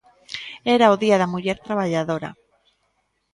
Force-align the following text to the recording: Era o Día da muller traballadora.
Era 0.75 0.93
o 0.93 0.99
Día 1.03 1.19
da 1.21 1.31
muller 1.33 1.57
traballadora. 1.67 2.29